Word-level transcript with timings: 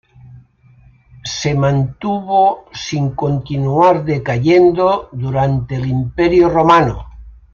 Se 1.39 1.53
mantuvo 1.53 2.65
sin 2.73 3.11
continuar 3.11 4.03
decayendo 4.03 5.09
durante 5.11 5.75
el 5.75 5.85
Imperio 5.85 6.49
romano. 6.49 7.07